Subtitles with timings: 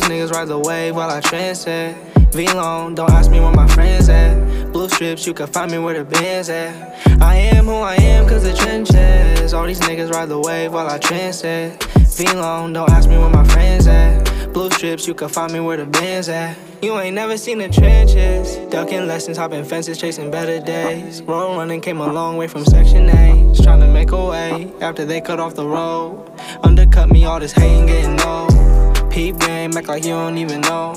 [0.00, 1.96] These niggas ride the wave while I transit.
[2.32, 4.70] V long, don't ask me where my friends at.
[4.70, 7.22] Blue strips, you can find me where the band's at.
[7.22, 9.54] I am who I am cause the trenches.
[9.54, 11.82] All these niggas ride the wave while I transit.
[11.82, 14.52] V long, don't ask me where my friends at.
[14.52, 16.58] Blue strips, you can find me where the band's at.
[16.82, 18.56] You ain't never seen the trenches.
[18.70, 21.22] Ducking lessons, hopping fences, chasing better days.
[21.22, 23.62] Road running came a long way from Section 8.
[23.62, 26.30] Trying to make a way after they cut off the road.
[26.62, 28.75] Undercut me, all this hating getting low.
[29.16, 30.92] Peep game, act like you don't even know.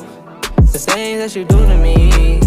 [0.73, 2.41] The things that you do to me.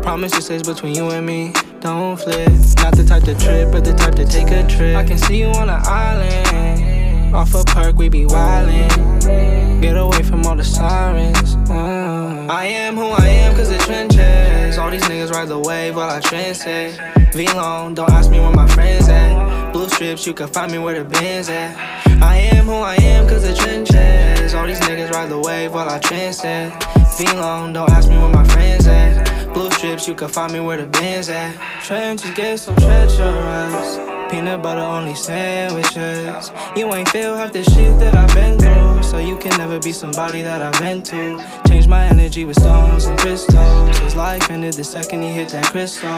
[0.00, 1.52] Promise this is between you and me.
[1.80, 2.48] Don't flip.
[2.76, 4.96] Not the type to trip, but the type to take a trip.
[4.96, 7.34] I can see you on an island.
[7.34, 9.82] Off a perk, we be wildin'.
[9.82, 11.56] Get away from all the sirens.
[11.68, 12.46] Uh.
[12.48, 14.78] I am who I am, cause the trenches.
[14.78, 16.96] All these niggas ride the wave while I transit.
[17.32, 19.72] V long, don't ask me where my friends at.
[19.72, 21.76] Blue strips, you can find me where the band's at.
[22.22, 24.37] I am who I am, cause the trenches.
[24.58, 26.72] All these niggas ride the wave while I transit.
[27.16, 29.54] V long, don't ask me where my friends at.
[29.54, 31.54] Blue strips, you can find me where the band's at.
[31.84, 33.98] Trenches get so treacherous.
[34.28, 36.50] Peanut butter only sandwiches.
[36.76, 38.87] You ain't feel half the shit that I've been through.
[39.08, 41.42] So you can never be somebody that I've been to.
[41.66, 43.98] Change my energy with stones and crystals.
[44.00, 46.10] His life ended the second he hit that crystal.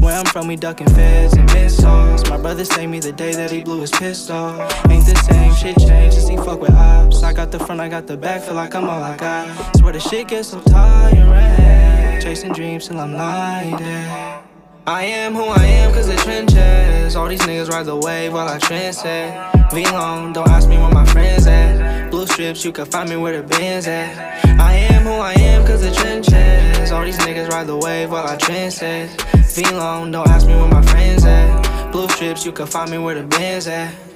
[0.00, 2.26] Where I'm from, we ducking feds and missiles.
[2.30, 4.48] My brother saved me the day that he blew his pistol.
[4.88, 7.22] Ain't the same, shit changed since he fuck with ops.
[7.22, 9.76] I got the front, I got the back, feel like I'm all I got.
[9.76, 12.22] Swear the shit gets so tiring.
[12.22, 14.08] Chasing dreams till I'm blinded.
[14.86, 17.14] I am who I am cause the trenches.
[17.14, 19.34] All these niggas ride the wave while I transit.
[19.70, 22.07] V long, don't ask me where my friends at.
[22.28, 24.44] Strips, you can find me where the band's at.
[24.60, 26.92] I am who I am cause the trenches.
[26.92, 29.10] All these niggas ride the wave while I transit.
[29.34, 31.90] V long, don't ask me where my friends at.
[31.90, 34.07] Blue strips, you can find me where the band's at.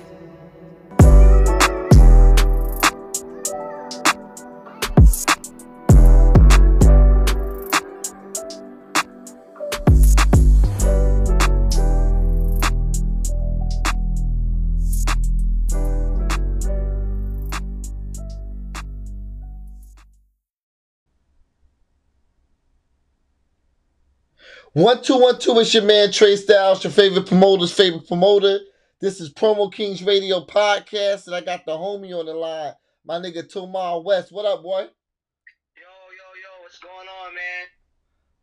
[24.74, 25.58] One two one two.
[25.58, 28.58] It's your man Trey Styles, your favorite promoter's favorite promoter.
[29.02, 32.72] This is Promo Kings Radio Podcast, and I got the homie on the line,
[33.04, 34.32] my nigga Tomar West.
[34.32, 34.80] What up, boy?
[34.80, 37.66] Yo, yo, yo, what's going on, man?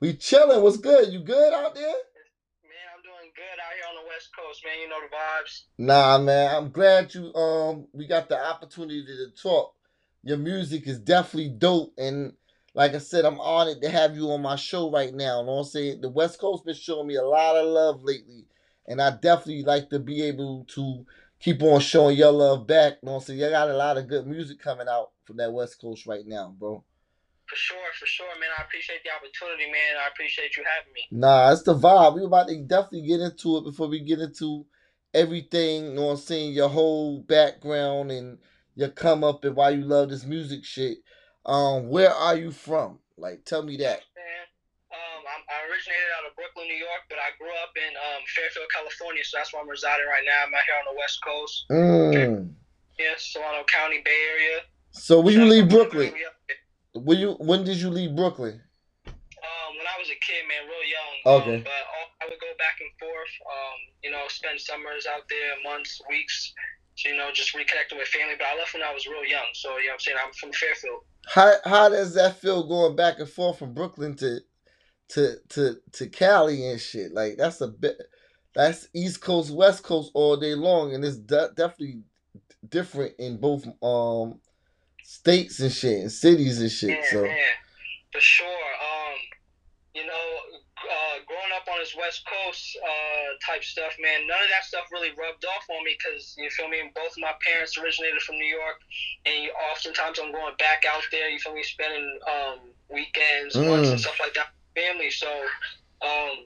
[0.01, 0.61] We chilling.
[0.61, 1.11] What's good?
[1.11, 1.83] You good out there?
[1.83, 4.81] Man, I'm doing good out here on the West Coast, man.
[4.83, 5.63] You know the vibes.
[5.79, 6.55] Nah, man.
[6.55, 9.73] I'm glad you um we got the opportunity to talk.
[10.21, 12.33] Your music is definitely dope, and
[12.73, 15.39] like I said, I'm honored to have you on my show right now.
[15.39, 16.01] You know what I'm saying?
[16.01, 18.45] The West Coast been showing me a lot of love lately,
[18.87, 21.05] and I definitely like to be able to
[21.39, 22.97] keep on showing your love back.
[23.01, 23.39] You know what I'm saying?
[23.39, 26.53] You got a lot of good music coming out from that West Coast right now,
[26.57, 26.83] bro.
[27.47, 28.49] For sure, for sure, man.
[28.57, 29.97] I appreciate the opportunity, man.
[30.05, 31.01] I appreciate you having me.
[31.09, 32.15] Nah, it's the vibe.
[32.15, 34.67] We about to definitely get into it before we get into
[35.13, 38.37] everything, you know what I'm saying, your whole background and
[38.75, 40.99] your come up and why you love this music shit.
[41.45, 42.99] Um, where are you from?
[43.17, 43.99] Like, tell me that.
[44.15, 44.45] Man,
[44.91, 48.21] um, I'm, I originated out of Brooklyn, New York, but I grew up in um,
[48.35, 50.47] Fairfield, California, so that's where I'm residing right now.
[50.47, 51.55] I'm out here on the West Coast.
[51.71, 52.53] Mm.
[52.99, 54.59] Yeah, Solano County, Bay Area.
[54.91, 56.11] So when you leave Brooklyn,
[56.93, 58.59] when you when did you leave Brooklyn?
[59.07, 61.15] Um, when I was a kid, man, real young.
[61.39, 61.55] Okay.
[61.57, 63.33] Um, but all, I would go back and forth.
[63.47, 66.53] Um, you know, spend summers out there, months, weeks.
[67.05, 68.35] You know, just reconnecting with family.
[68.37, 69.45] But I left when I was real young.
[69.53, 70.99] So you know, what I'm saying I'm from Fairfield.
[71.27, 74.39] How how does that feel going back and forth from Brooklyn to
[75.09, 77.13] to to to Cali and shit?
[77.13, 77.97] Like that's a bit
[78.55, 82.01] that's East Coast West Coast all day long, and it's de- definitely
[82.67, 84.39] different in both um
[85.03, 86.89] states and shit and cities and shit.
[86.89, 87.37] Yeah, So man,
[88.11, 88.47] for sure.
[88.47, 89.17] Um,
[89.95, 90.25] you know,
[90.85, 94.27] uh, growing up on this West Coast uh, type stuff, man.
[94.27, 96.77] None of that stuff really rubbed off on me because you feel me.
[96.95, 98.77] Both my parents originated from New York,
[99.25, 101.29] and you, oftentimes I'm going back out there.
[101.29, 102.59] You feel me, spending um,
[102.89, 104.01] weekends, months, and Mm.
[104.01, 104.47] stuff like that.
[104.75, 105.27] with Family, so
[106.01, 106.45] um,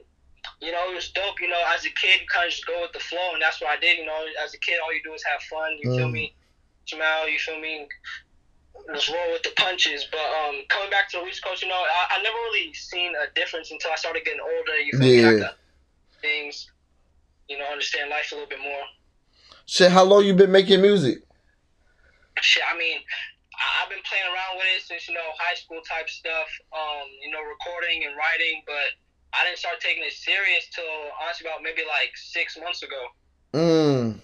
[0.60, 1.40] you know, it was dope.
[1.40, 3.60] You know, as a kid, you kind of just go with the flow, and that's
[3.60, 3.98] what I did.
[3.98, 5.76] You know, as a kid, all you do is have fun.
[5.78, 6.12] You feel Mm.
[6.12, 6.34] me?
[6.86, 7.28] Smile.
[7.28, 7.86] You feel me?
[8.94, 10.06] Just roll with the punches.
[10.10, 13.12] But um, coming back to the East Coast, you know, I, I never really seen
[13.14, 14.78] a difference until I started getting older.
[14.78, 15.48] You feel Yeah.
[16.20, 16.70] things.
[17.48, 18.82] You know, understand life a little bit more.
[19.66, 21.18] Shit, how long you been making music?
[22.40, 22.98] Shit, I mean,
[23.56, 26.48] I- I've been playing around with it since you know high school type stuff.
[26.72, 28.92] Um, you know, recording and writing, but
[29.32, 30.84] I didn't start taking it serious till
[31.22, 33.02] honestly about maybe like six months ago.
[33.54, 34.20] Mm.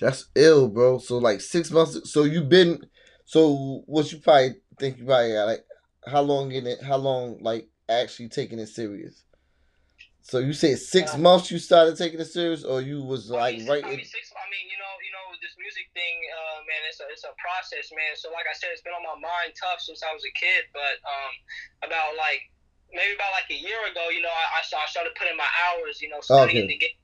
[0.00, 0.98] That's ill, bro.
[0.98, 2.10] So like six months.
[2.12, 2.86] So you've been.
[3.26, 5.64] So what you probably think you probably got like
[6.06, 6.82] how long in it?
[6.82, 9.24] How long like actually taking it serious?
[10.22, 13.34] So you said six Uh, months you started taking it serious, or you was I
[13.34, 16.16] like mean, right I mean, six, I mean, you know, you know, this music thing,
[16.34, 18.14] uh, man, it's a, it's a process, man.
[18.18, 20.66] So, like I said, it's been on my mind tough since I was a kid.
[20.74, 21.32] But um,
[21.90, 22.42] about like
[22.90, 26.02] maybe about like a year ago, you know, I, I I started putting my hours,
[26.02, 26.74] you know, studying Okay.
[26.74, 26.98] the game,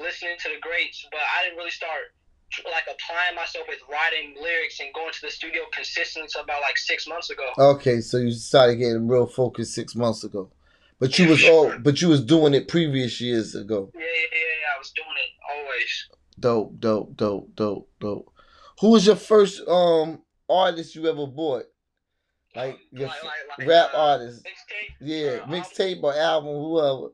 [0.00, 1.00] listening to the greats.
[1.12, 2.12] But I didn't really start
[2.64, 6.76] like applying myself with writing lyrics and going to the studio consistently until about like
[6.78, 7.48] six months ago.
[7.58, 10.50] Okay, so you started getting real focused six months ago,
[10.98, 13.90] but you was all but you was doing it previous years ago.
[13.94, 14.74] Yeah, yeah, yeah, yeah.
[14.74, 16.08] I was doing it always.
[16.38, 18.32] Dope, dope, dope, dope, dope.
[18.80, 21.64] Who was your first um artist you ever bought?
[22.56, 24.42] Like your Like- like- like, rap uh, artist?
[24.44, 24.94] Mixtape.
[25.00, 27.12] Yeah, uh, mixtape or album, whoever.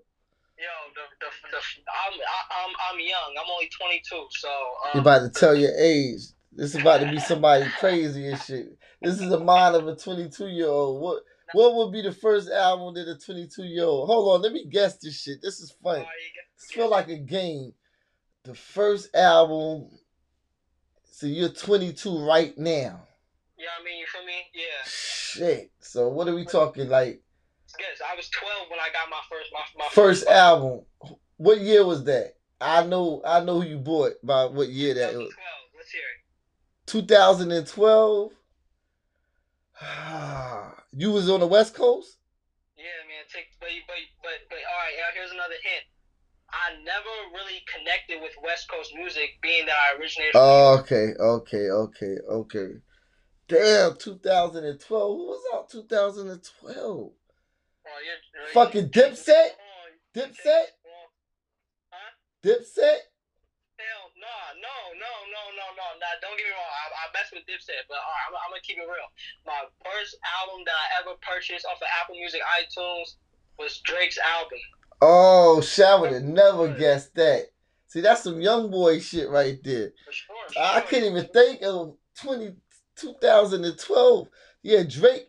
[0.96, 3.34] The, the, the, I'm, I, I'm, I'm young.
[3.38, 4.48] I'm only 22, so.
[4.48, 6.20] Um, You about to tell your age.
[6.52, 8.78] This is about to be somebody crazy and shit.
[9.02, 11.02] This is the mind of a 22 year old.
[11.02, 11.22] What
[11.52, 14.08] what would be the first album that a 22 year old?
[14.08, 15.42] Hold on, let me guess this shit.
[15.42, 15.96] This is fun.
[15.96, 16.06] funny.
[16.56, 17.74] This feel like a game.
[18.44, 19.90] The first album.
[21.10, 23.02] So you're 22 right now.
[23.58, 24.32] Yeah, I mean, you feel me?
[24.54, 24.84] Yeah.
[24.86, 25.72] Shit.
[25.80, 27.22] So what are we talking like?
[27.78, 30.84] Yes, I was 12 when I got my first, my, my First album.
[31.36, 32.36] What year was that?
[32.60, 35.32] I know I know who you bought by what year that was.
[35.76, 36.02] Let's hear
[36.86, 38.32] 2012.
[40.96, 42.16] you was on the West Coast?
[42.76, 43.24] Yeah, man.
[43.32, 45.14] Take, but, but, but, but, all right.
[45.14, 45.84] Here's another hint.
[46.48, 50.32] I never really connected with West Coast music, being that I originated.
[50.34, 52.68] Oh, New Okay, okay, okay, okay.
[53.48, 55.16] Damn, 2012.
[55.16, 57.10] Who was out 2012?
[57.86, 59.50] Oh, You're- Fucking Dipset?
[60.14, 60.66] Dipset?
[61.92, 62.10] Huh?
[62.42, 63.00] Dipset?
[63.76, 66.14] Hell, nah, no, no, no, no, no, nah.
[66.24, 66.72] Don't get me wrong.
[66.72, 69.10] I, I mess with Dipset, but all right, I'm, I'm gonna keep it real.
[69.44, 73.16] My first album that I ever purchased off of Apple Music iTunes
[73.58, 74.58] was Drake's album.
[75.02, 77.52] Oh, shit, I would have never guessed that.
[77.88, 79.92] See, that's some young boy shit right there.
[80.06, 80.36] For sure.
[80.52, 80.88] for I sure.
[80.88, 82.56] can't even think of 20,
[82.96, 84.28] 2012.
[84.62, 85.28] Yeah, Drake.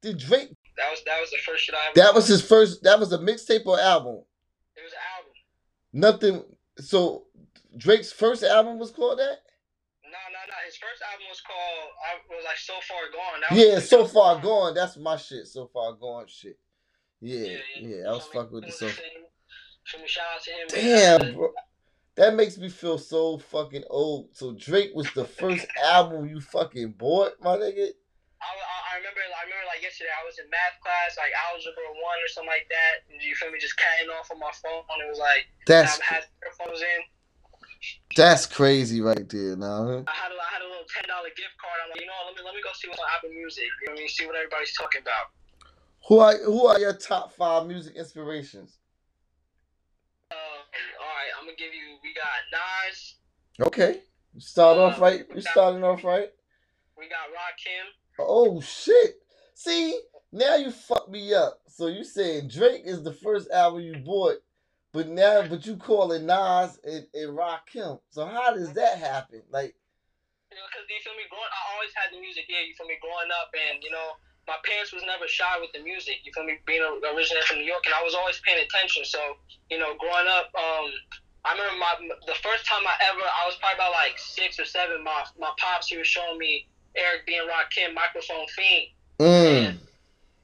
[0.00, 0.50] Did Drake?
[0.76, 1.94] That was that was the first shit I ever.
[1.96, 2.82] That was his first.
[2.82, 4.22] That was a mixtape or album.
[4.76, 5.32] It was an album.
[5.92, 6.44] Nothing.
[6.78, 7.24] So
[7.76, 9.38] Drake's first album was called that.
[10.04, 10.54] No, no, no.
[10.66, 11.90] His first album was called.
[12.08, 13.40] I was like so far gone.
[13.48, 14.74] That Yeah, like- so far gone.
[14.74, 15.46] That's my shit.
[15.46, 16.58] So far gone shit.
[17.20, 18.08] Yeah, yeah.
[18.08, 18.72] I was fucking with the.
[18.72, 18.88] So
[20.06, 21.20] shout out to him.
[21.20, 21.52] Damn, bro.
[22.16, 24.28] That makes me feel so fucking old.
[24.36, 27.88] So Drake was the first album you fucking bought, my nigga.
[28.42, 30.10] I, I, remember, I remember like yesterday.
[30.10, 33.06] I was in math class, like algebra one or something like that.
[33.06, 33.62] And you feel me?
[33.62, 34.82] Just catting off on my phone.
[34.98, 37.00] It was like That's I had earphones in.
[38.18, 39.54] that's crazy right there.
[39.54, 41.78] Now, I had a, I had a little ten dollar gift card.
[41.86, 43.70] I'm like, you know, let me let me go see what's on Apple Music.
[43.82, 44.10] You know what I mean?
[44.10, 45.30] See what everybody's talking about.
[46.10, 48.78] who are who are your top five music inspirations?
[50.34, 50.38] Um,
[50.98, 52.02] all right, I'm gonna give you.
[52.02, 52.98] We got Nas.
[53.70, 54.02] Okay,
[54.34, 55.22] you start off right.
[55.30, 56.30] You starting off right.
[56.98, 57.86] We got Rock Rakim.
[58.26, 59.16] Oh shit!
[59.54, 59.98] See,
[60.32, 61.60] now you fucked me up.
[61.68, 64.38] So you saying Drake is the first album you bought,
[64.92, 68.00] but now but you calling Nas and, and Rakim.
[68.10, 69.42] So how does that happen?
[69.50, 69.74] Like,
[70.50, 71.24] You know, cause you feel me?
[71.30, 72.62] Growing, I always had the music here.
[72.62, 72.96] You feel me?
[73.02, 74.16] Growing up, and you know,
[74.48, 76.24] my parents was never shy with the music.
[76.24, 76.58] You feel me?
[76.66, 79.04] Being a, originated from New York, and I was always paying attention.
[79.04, 79.20] So,
[79.70, 80.88] you know, growing up, um,
[81.44, 81.92] I remember my
[82.26, 85.04] the first time I ever, I was probably about like six or seven.
[85.04, 89.78] My my pops, he was showing me Eric B and Rakim, Microphone Fiend, mm,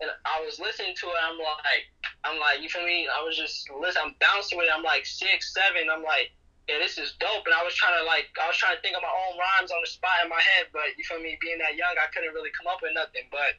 [0.01, 1.21] and I was listening to it.
[1.23, 1.85] I'm like,
[2.25, 3.09] I'm like, you feel me?
[3.09, 4.05] I was just listening.
[4.07, 4.73] I'm bouncing with it.
[4.75, 5.89] I'm like six, seven.
[5.91, 6.31] I'm like.
[6.71, 8.95] Yeah, this is dope, and I was trying to like, I was trying to think
[8.95, 11.39] of my own rhymes on the spot in my head, but you feel me?
[11.41, 13.23] Being that young, I couldn't really come up with nothing.
[13.31, 13.57] But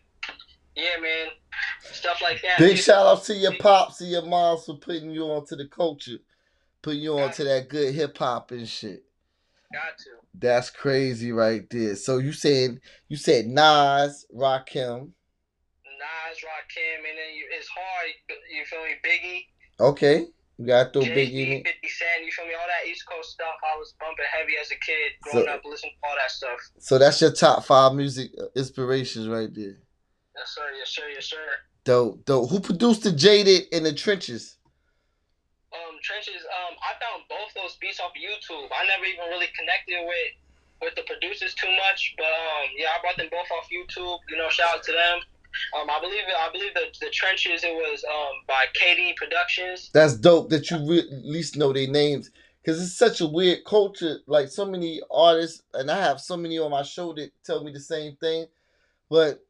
[0.75, 1.29] yeah, man,
[1.91, 2.59] stuff like that.
[2.59, 5.65] Big shout out to your pops and your moms for putting you on to the
[5.65, 6.19] culture,
[6.83, 9.03] putting you on to that good hip hop and shit.
[9.71, 10.09] Got to.
[10.33, 11.95] That's crazy right there.
[11.95, 15.11] So you said you said Nas, Rakim.
[15.85, 18.09] Nas, Rakim, and then you, it's hard.
[18.51, 18.95] You feel me?
[19.05, 19.45] Biggie,
[19.79, 20.25] Okay,
[20.57, 22.25] you gotta Biggie in Z, 50 Cent.
[22.25, 22.53] You feel me?
[22.53, 23.55] All that East Coast stuff.
[23.63, 26.59] I was bumping heavy as a kid, growing So- up, listening to all that stuff.
[26.79, 29.77] So that's your top five music inspirations right there.
[30.35, 30.61] Yes, sir.
[30.77, 31.03] Yes, sir.
[31.13, 31.37] Yes, sir.
[31.85, 32.49] Dope, dope.
[32.49, 34.57] Who produced the Jaded in the Trenches?
[35.69, 36.41] Um, trenches.
[36.41, 38.69] Um, I found both those beats off YouTube.
[38.73, 40.33] I never even really connected with
[40.81, 44.17] with the producers too much, but um, yeah, I brought them both off YouTube.
[44.29, 45.19] You know, shout out to them.
[45.77, 47.63] Um, I believe I believe the the trenches.
[47.63, 49.89] It was um by KD Productions.
[49.93, 53.65] That's dope that you re- at least know their names because it's such a weird
[53.65, 54.19] culture.
[54.27, 57.71] Like so many artists, and I have so many on my show that tell me
[57.71, 58.45] the same thing.
[59.09, 59.43] But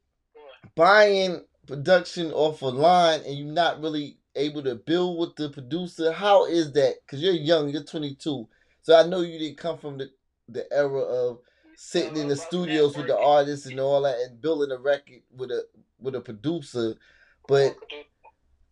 [0.76, 6.12] buying production off a line and you're not really able to build with the producer,
[6.12, 6.96] how is that?
[7.05, 8.48] Because you're young, you're 22,
[8.81, 10.10] so I know you didn't come from the
[10.51, 11.39] the era of
[11.75, 15.51] sitting in the studios with the artists and all that and building a record with
[15.51, 15.63] a
[16.00, 16.96] with a producer.
[17.48, 17.75] But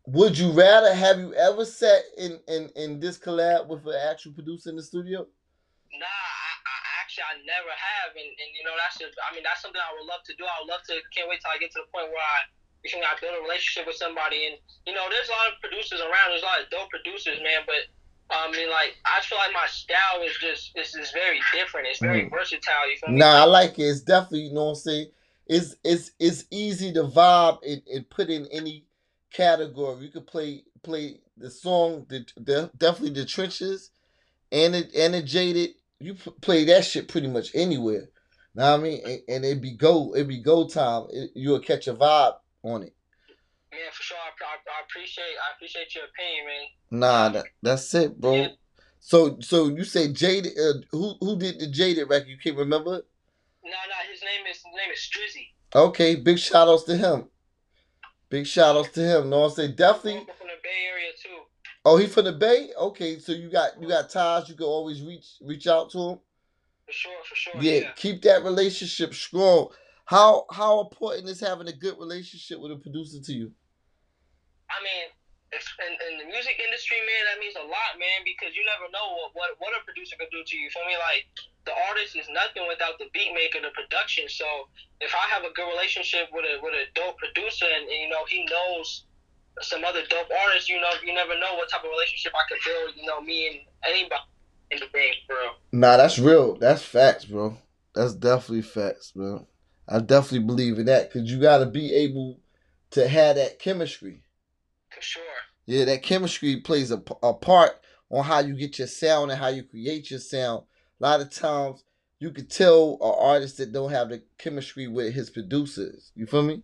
[0.08, 4.34] would you rather have you ever sat in in in this collab with an actual
[4.34, 5.20] producer in the studio?
[5.24, 9.44] Nah, I, I actually I never have, and, and you know that's just, I mean
[9.44, 10.44] that's something I would love to do.
[10.44, 10.96] I would love to.
[11.16, 12.48] Can't wait till I get to the point where I,
[12.84, 14.56] you know, I build a relationship with somebody, and
[14.86, 16.32] you know there's a lot of producers around.
[16.32, 17.66] There's a lot of dope producers, man.
[17.66, 17.88] But
[18.30, 21.88] I mean, like I feel like my style is just is is very different.
[21.90, 22.32] It's very Mm.
[22.32, 22.90] versatile.
[22.90, 23.20] You feel me?
[23.20, 23.84] Nah, I like it.
[23.84, 25.08] It's definitely you know what I'm saying.
[25.48, 28.86] It's it's it's easy to vibe and, and put in any
[29.34, 30.04] category.
[30.06, 33.92] You could play play the song, the, the definitely the trenches,
[34.52, 35.72] and it and the jaded.
[36.00, 38.10] You p- play that shit pretty much anywhere.
[38.56, 39.02] Know what I mean?
[39.06, 41.08] And, and it'd be go it'd be go time.
[41.12, 42.94] It, you'll catch a vibe on it.
[43.72, 44.18] Man, for sure.
[44.18, 47.00] I, I, I appreciate I appreciate your opinion, man.
[47.00, 48.36] Nah, that, that's it, bro.
[48.36, 48.48] Yeah.
[49.00, 50.54] So so you say jaded?
[50.58, 52.28] Uh, who who did the jaded record?
[52.28, 52.92] You can't remember?
[52.92, 55.48] No, no, his name is his name is Strizzy.
[55.76, 57.26] Okay, big shout outs to him.
[58.30, 59.30] Big shout outs to him.
[59.30, 59.76] What I'm saying?
[59.76, 60.26] Definitely.
[60.38, 61.44] From the Bay Area too.
[61.86, 62.70] Oh, he from the Bay?
[62.78, 64.50] Okay, so you got you got ties.
[64.50, 66.20] You can always reach reach out to him.
[66.86, 67.62] For sure, for sure.
[67.62, 67.92] Yeah, yeah.
[67.96, 69.70] keep that relationship strong.
[70.08, 73.52] How how important is having a good relationship with a producer to you?
[74.72, 75.12] I mean,
[75.52, 79.04] in, in the music industry, man, that means a lot, man, because you never know
[79.20, 80.72] what, what, what a producer could do to you.
[80.72, 80.96] Feel me?
[80.96, 81.28] Like,
[81.68, 84.32] the artist is nothing without the beat maker, the production.
[84.32, 84.48] So,
[85.04, 88.08] if I have a good relationship with a with a dope producer, and, and you
[88.08, 89.12] know he knows
[89.60, 92.64] some other dope artists, you know, you never know what type of relationship I could
[92.64, 92.96] build.
[92.96, 94.24] You know, me and anybody
[94.72, 95.60] in the game, bro.
[95.76, 96.56] Nah, that's real.
[96.56, 97.60] That's facts, bro.
[97.92, 99.44] That's definitely facts, bro.
[99.88, 102.40] I definitely believe in that because you got to be able
[102.92, 104.24] to have that chemistry.
[104.90, 105.24] For sure.
[105.66, 107.80] Yeah, that chemistry plays a, a part
[108.10, 110.64] on how you get your sound and how you create your sound.
[111.00, 111.84] A lot of times
[112.20, 116.12] you could tell an artist that don't have the chemistry with his producers.
[116.16, 116.64] You feel me?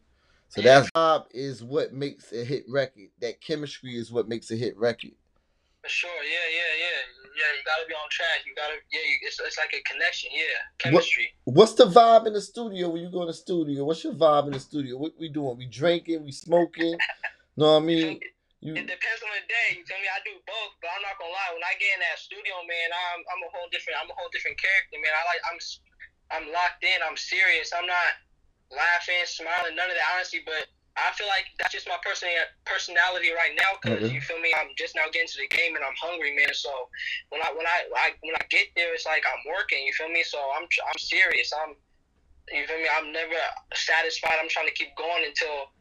[0.49, 3.09] So that job is what makes a hit record.
[3.21, 5.11] That chemistry is what makes a hit record.
[5.81, 6.23] For sure.
[6.23, 7.22] Yeah, yeah, yeah.
[7.33, 8.45] Yeah, you gotta be on track.
[8.45, 10.29] You gotta, yeah, you, it's, it's like a connection.
[10.33, 11.33] Yeah, chemistry.
[11.45, 13.85] What's the vibe in the studio when you go in the studio?
[13.85, 14.97] What's your vibe in the studio?
[14.97, 15.57] What we doing?
[15.57, 16.23] We drinking?
[16.23, 16.93] We smoking?
[17.57, 18.19] know what I mean?
[18.63, 19.75] You, It depends on the day.
[19.75, 20.07] You tell me?
[20.07, 21.51] I do both, but I'm not gonna lie.
[21.51, 23.99] When I get in that studio, man, I'm I'm a whole different.
[23.99, 25.11] I'm a whole different character, man.
[25.11, 25.59] I like I'm
[26.31, 27.03] I'm locked in.
[27.03, 27.75] I'm serious.
[27.75, 28.11] I'm not
[28.71, 30.47] laughing, smiling, none of that, honestly.
[30.47, 32.29] But I feel like that's just my person
[32.65, 33.77] personality right now.
[33.81, 34.13] because Okay.
[34.13, 34.53] you feel me?
[34.53, 36.53] I'm just now getting to the game and I'm hungry, man.
[36.53, 36.69] So
[37.29, 39.81] when I when I, I when I get there, it's like I'm working.
[39.85, 40.21] You feel me?
[40.23, 41.49] So I'm I'm serious.
[41.53, 41.73] I'm
[42.51, 42.89] you feel me?
[42.93, 43.33] I'm never
[43.73, 44.37] satisfied.
[44.37, 45.73] I'm trying to keep going until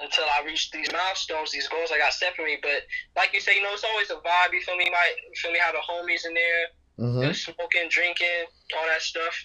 [0.00, 2.56] until I reach these milestones, these goals I got set for me.
[2.60, 2.84] But
[3.16, 4.52] like you say, you know, it's always a vibe.
[4.52, 4.88] You feel me?
[4.92, 5.60] Might you feel me?
[5.60, 6.64] How the homies in there,
[7.00, 7.32] Mhm.
[7.36, 8.44] smoking, drinking,
[8.76, 9.36] all that stuff.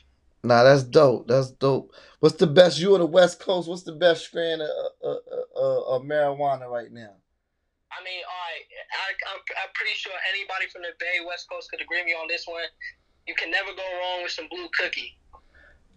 [0.45, 1.27] Nah, that's dope.
[1.27, 1.91] That's dope.
[2.19, 2.79] What's the best?
[2.79, 3.67] You on the West Coast.
[3.67, 4.69] What's the best strand of,
[5.03, 7.15] uh, uh, uh, of marijuana right now?
[7.91, 11.71] I mean, all right, I, I'm, I'm pretty sure anybody from the Bay West Coast
[11.71, 12.61] could agree with me on this one.
[13.27, 15.17] You can never go wrong with some blue cookie.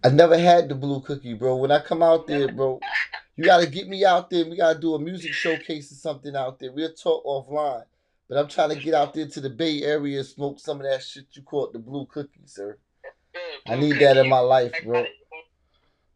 [0.02, 1.56] I never had the blue cookie, bro.
[1.56, 2.80] When I come out there, bro,
[3.36, 4.48] you gotta get me out there.
[4.48, 6.72] We gotta do a music showcase or something out there.
[6.72, 7.84] We'll talk offline.
[8.28, 10.86] But I'm trying to get out there to the Bay Area and smoke some of
[10.86, 12.78] that shit you call it the blue cookie, sir.
[13.32, 15.06] Good, I need that in my life, I bro.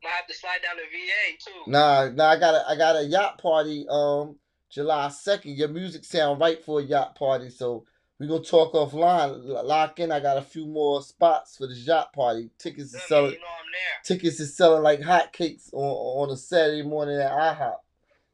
[0.03, 1.71] Might have to slide down to VA too.
[1.71, 4.37] Nah, nah, I got a I got a yacht party um
[4.69, 5.57] July second.
[5.57, 7.85] Your music sound right for a yacht party, so
[8.19, 9.45] we gonna talk offline.
[9.65, 10.11] Lock in.
[10.11, 12.51] I got a few more spots for the yacht party.
[12.59, 13.33] Tickets Good, is man, selling.
[13.33, 14.17] you know I'm there.
[14.17, 17.77] Tickets is selling like hotcakes on on a Saturday morning at IHOP.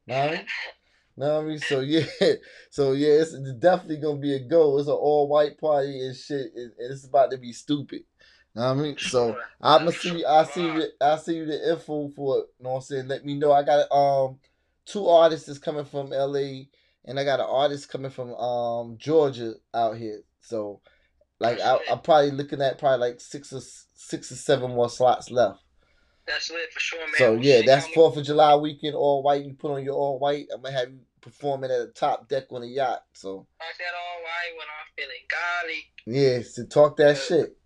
[0.06, 0.46] Know what I mean?
[1.18, 1.58] Know what I mean?
[1.58, 2.06] So yeah,
[2.70, 4.78] so yeah, it's definitely gonna be a go.
[4.78, 8.04] It's an all white party and shit, and and it's about to be stupid.
[8.54, 8.98] Know what I mean?
[8.98, 10.18] So I'm gonna Sure.
[10.18, 10.24] see.
[10.24, 10.62] I see.
[10.62, 12.46] you- I see you the info for it.
[12.60, 13.08] Know what I'm saying?
[13.08, 13.52] Let me know.
[13.52, 14.40] I got um
[14.84, 16.66] two artists coming from LA,
[17.04, 20.22] and I got an artist coming from um Georgia out here.
[20.40, 20.80] So
[21.40, 25.30] like I, I'm probably looking at probably like six or six or seven more slots
[25.30, 25.62] left.
[26.26, 27.14] That's lit for sure, man.
[27.16, 29.44] So We'll yeah, that's Fourth of July weekend, all white.
[29.44, 30.48] You put on your all white.
[30.52, 33.04] I'm gonna have you performing at the top deck on a yacht.
[33.12, 35.84] So I said all right when I'm feeling golly.
[36.36, 37.22] yeah, so talk that Yeah.
[37.22, 37.56] shit.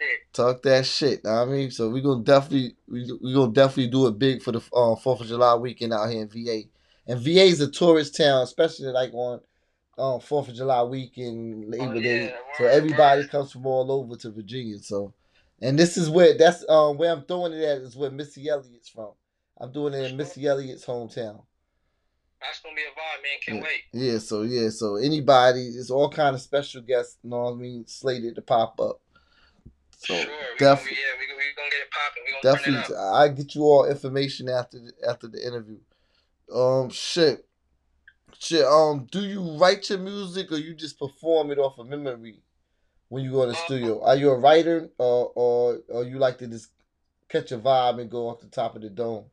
[0.00, 0.06] Yeah.
[0.32, 1.24] Talk that shit.
[1.24, 4.42] Know what I mean, so we gonna definitely we we gonna definitely do it big
[4.42, 6.62] for the uh, Fourth of July weekend out here in VA.
[7.06, 9.40] And VA is a tourist town, especially like on
[9.98, 12.26] um Fourth of July weekend, Labor Oh, Day.
[12.26, 14.78] yeah, So everybody comes from all over to Virginia.
[14.78, 15.12] So,
[15.60, 18.88] and this is where that's um where I'm throwing it at is where Missy Elliott's
[18.88, 19.10] from.
[19.58, 21.42] I'm doing it in Missy Elliott's hometown.
[22.40, 23.38] That's gonna be a vibe, man.
[23.44, 23.62] Can't Yeah.
[23.64, 24.12] wait.
[24.12, 27.56] Yeah, so yeah, so anybody, it's all kind of special guests, you know what I
[27.56, 29.00] mean, slated to pop up.
[30.00, 30.24] So sure.
[30.24, 32.22] We gonna, definitely, yeah, we, we gonna get it popping.
[32.24, 32.98] We gonna turn it.
[32.98, 35.76] I get you all information after the, after the interview.
[36.50, 37.46] Um, shit,
[38.38, 38.64] shit.
[38.64, 42.40] Um, do you write your music or you just perform it off of memory
[43.10, 44.02] when you go in the Uh, studio?
[44.02, 46.70] Are you a writer or or or you like to just
[47.28, 49.26] catch a vibe and go off the top of the dome?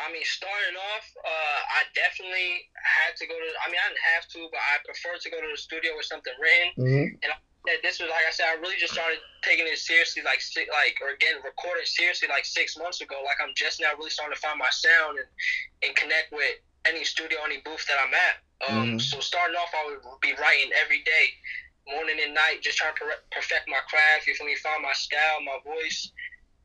[0.00, 3.48] I mean, starting off, uh, I definitely had to go to.
[3.64, 6.06] I mean, I didn't have to, but I prefer to go to the studio with
[6.06, 6.68] something written.
[6.82, 7.30] Mm-hmm.
[7.68, 10.40] That this was like I said, I really just started taking it seriously, like
[10.72, 13.20] like or again recording seriously like six months ago.
[13.20, 15.28] Like I'm just now really starting to find my sound and
[15.84, 16.56] and connect with
[16.88, 18.36] any studio, any booth that I'm at.
[18.64, 19.00] Um, Mhm.
[19.00, 21.26] So starting off, I would be writing every day,
[21.86, 24.26] morning and night, just trying to perfect my craft.
[24.26, 24.56] You feel me?
[24.56, 26.12] Find my style, my voice,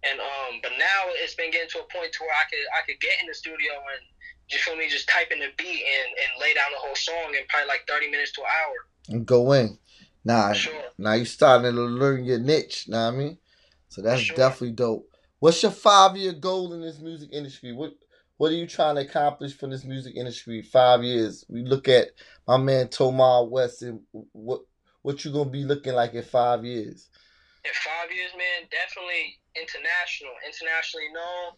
[0.03, 0.63] and um.
[0.63, 3.19] But now it's been getting to a point to where I could I could get
[3.19, 4.03] in the studio and
[4.47, 7.35] you feel me, just type in the beat and and lay down the whole song
[7.35, 8.75] in probably like thirty minutes to an hour.
[9.09, 9.77] And go in.
[10.25, 10.73] Nah, Sure.
[10.97, 12.87] now you starting to learn your niche.
[12.89, 13.37] Know what I mean?
[13.89, 14.35] So that's Sure.
[14.35, 15.09] definitely dope.
[15.39, 17.71] What's your five year goal in this music industry?
[17.71, 17.93] What
[18.37, 20.61] What are you trying to accomplish from this music industry?
[20.61, 21.45] Five years.
[21.47, 22.09] We look at
[22.45, 24.01] my man Tomar West and
[24.33, 24.61] what
[25.03, 27.09] what you gonna be looking like in five years.
[27.63, 31.53] in five years, man, definitely international, internationally known,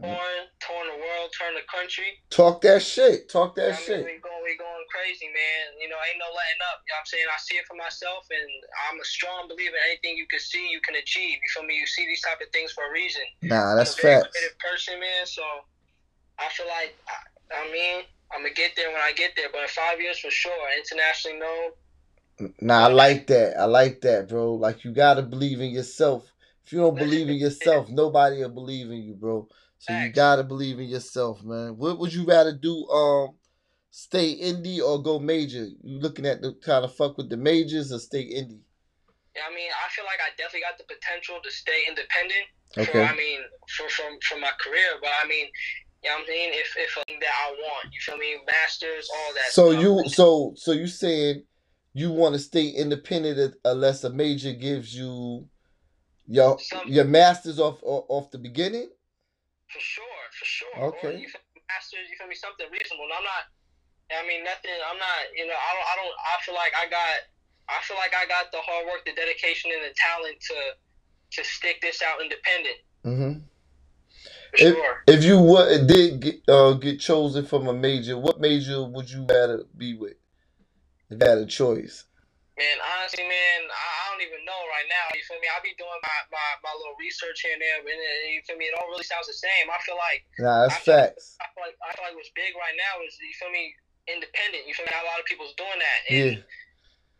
[0.00, 2.10] touring, touring the world, touring the country.
[2.28, 3.28] Talk that shit.
[3.32, 4.02] Talk I that mean, shit.
[4.04, 5.64] we going, we going crazy, man.
[5.80, 6.84] You know, ain't no letting up.
[6.84, 7.28] You know what I'm saying?
[7.32, 8.50] I see it for myself, and
[8.88, 9.76] I'm a strong believer.
[9.76, 11.40] In anything you can see, you can achieve.
[11.40, 11.80] You feel me?
[11.80, 13.24] You see these type of things for a reason.
[13.40, 14.32] Nah, that's I'm a very facts.
[14.36, 15.24] creative person, man.
[15.24, 15.44] So
[16.38, 17.16] I feel like, I,
[17.56, 19.48] I mean, I'm gonna get there when I get there.
[19.48, 21.72] But in five years, for sure, internationally known.
[22.60, 23.56] Nah, I like that.
[23.56, 24.54] I like that, bro.
[24.54, 26.30] Like you gotta believe in yourself.
[26.64, 29.48] If you don't believe in yourself, nobody will believe in you, bro.
[29.88, 31.76] So you gotta believe in yourself, man.
[31.76, 32.86] What would you rather do?
[32.88, 33.36] Um,
[33.90, 35.66] stay indie or go major?
[35.82, 38.62] You looking at the kind of fuck with the majors or stay indie?
[39.36, 42.46] Yeah, I mean, I feel like I definitely got the potential to stay independent.
[42.74, 43.04] For, Okay.
[43.04, 43.40] I mean,
[43.76, 45.46] for from from my career, but I mean,
[46.02, 46.50] you know what I'm saying?
[46.54, 48.36] If if that I want, you feel me?
[48.46, 49.52] Masters, all that.
[49.52, 49.82] So stuff.
[49.82, 51.44] you so so you saying
[51.92, 55.48] you want to stay independent unless a major gives you
[56.26, 58.90] your your masters off off the beginning?
[59.68, 60.76] For sure, for sure.
[60.94, 61.08] Okay.
[61.08, 61.62] Or you feel me?
[61.68, 62.38] Masters, you feel me?
[62.38, 63.10] Something reasonable.
[63.10, 63.44] I'm not.
[64.10, 64.74] I mean, nothing.
[64.86, 65.20] I'm not.
[65.34, 65.86] You know, I don't.
[65.86, 66.14] I don't.
[66.14, 67.16] I feel like I got.
[67.68, 70.58] I feel like I got the hard work, the dedication, and the talent to
[71.36, 72.78] to stick this out independent.
[73.04, 73.32] Mm-hmm.
[74.54, 75.02] If, sure.
[75.06, 79.26] if you would did get uh, get chosen from a major, what major would you
[79.28, 80.16] rather be with?
[81.10, 82.05] If you had a choice.
[82.56, 85.04] Man, honestly, man, I, I don't even know right now.
[85.12, 85.48] You feel me?
[85.52, 88.56] I'll be doing my, my, my little research here and there, but it, you feel
[88.56, 88.72] me?
[88.72, 89.68] It all really sounds the same.
[89.68, 91.36] I feel like Nah, that's I feel, facts.
[91.36, 93.76] I feel like I feel like what's big right now is you feel me?
[94.08, 94.64] Independent.
[94.64, 94.96] You feel me?
[94.96, 96.32] A lot of people's doing that, Yeah.
[96.32, 96.40] and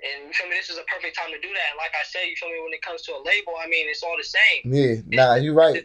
[0.09, 0.57] and you feel me?
[0.57, 1.66] This is a perfect time to do that.
[1.72, 2.64] And like I said, you feel me?
[2.64, 4.72] When it comes to a label, I mean, it's all the same.
[4.72, 5.05] Yeah.
[5.05, 5.85] Nah, you right.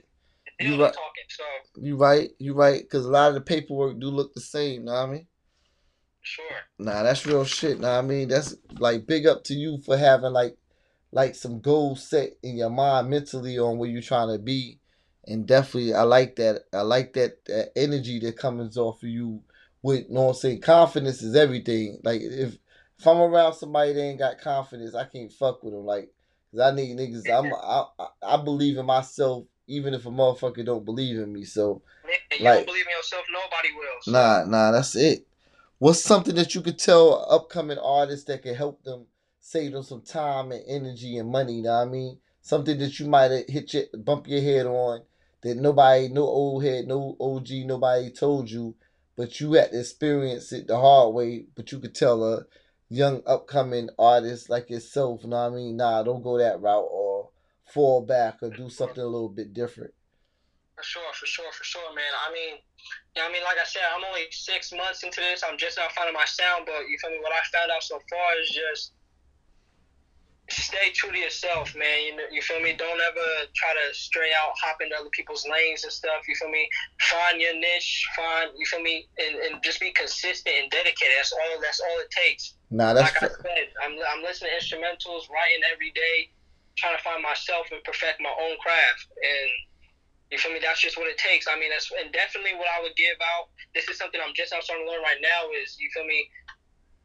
[0.63, 0.95] You right.
[0.95, 1.27] I'm talking.
[1.27, 1.43] So
[1.75, 2.31] You right.
[2.39, 2.87] You right.
[2.87, 4.87] Cause a lot of the paperwork do look the same.
[4.87, 5.27] You know what I mean?
[6.21, 6.45] Sure.
[6.79, 7.79] Nah, that's real shit.
[7.79, 10.57] Nah, I mean that's like big up to you for having like
[11.11, 14.79] like some goals set in your mind mentally on where you're trying to be.
[15.27, 16.63] And definitely I like that.
[16.73, 19.41] I like that, that energy that comes off of you
[19.83, 21.99] with you know what I'm saying, confidence is everything.
[22.03, 22.57] Like if
[22.97, 25.85] if I'm around somebody that ain't got confidence, I can't fuck with them.
[25.85, 26.11] Like,
[26.51, 27.29] cause I need niggas.
[27.29, 31.43] I'm I, I believe in myself, even if a motherfucker don't believe in me.
[31.43, 34.01] So Man, you Like- don't believe in yourself, nobody will.
[34.01, 35.25] So, Nah, nah, that's it.
[35.81, 39.07] What's something that you could tell upcoming artists that could help them
[39.39, 41.53] save them some time and energy and money?
[41.53, 42.19] You know what I mean?
[42.39, 45.01] Something that you might have hit your bump your head on
[45.41, 48.75] that nobody, no old head, no OG, nobody told you,
[49.17, 51.45] but you had to experience it the hard way.
[51.55, 52.45] But you could tell a
[52.87, 55.77] young upcoming artist like yourself, you know what I mean?
[55.77, 57.31] Nah, don't go that route or
[57.65, 59.95] fall back or do something a little bit different.
[60.75, 62.13] For sure, for sure, for sure, man.
[62.25, 62.57] I mean,
[63.15, 65.43] yeah, I mean, like I said, I'm only six months into this.
[65.43, 67.19] I'm just now finding my sound, but you feel me?
[67.21, 68.93] What I found out so far is just
[70.49, 72.05] stay true to yourself, man.
[72.07, 72.73] You know, you feel me?
[72.73, 76.23] Don't ever try to stray out, hop into other people's lanes and stuff.
[76.27, 76.67] You feel me?
[76.99, 81.13] Find your niche, find you feel me, and, and just be consistent and dedicated.
[81.17, 81.61] That's all.
[81.61, 82.55] That's all it takes.
[82.71, 86.31] Nah, that's like I said, I'm I'm listening to instrumentals, writing every day,
[86.77, 89.07] trying to find myself and perfect my own craft.
[89.19, 89.51] And
[90.31, 90.59] you feel me?
[90.63, 91.45] That's just what it takes.
[91.47, 93.51] I mean, that's and definitely what I would give out.
[93.75, 95.51] This is something I'm just now starting to learn right now.
[95.61, 96.27] Is you feel me?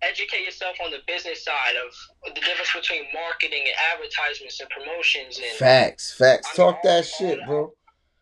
[0.04, 1.88] educate yourself on the business side of
[2.36, 6.44] the difference between marketing and advertisements and promotions and facts, facts.
[6.44, 7.72] I mean, Talk all- that all shit, that- bro.